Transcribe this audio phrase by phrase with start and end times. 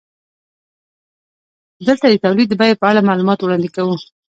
[1.87, 3.95] دلته د تولید د بیې په اړه معلومات وړاندې کوو